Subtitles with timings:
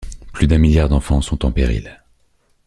[0.33, 2.01] Plus d’un milliard d’enfants sont en péril.